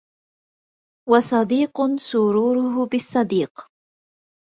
[1.09, 3.53] وصديق سروره بالصديق